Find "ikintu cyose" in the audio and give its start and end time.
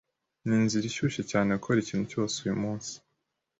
1.81-2.35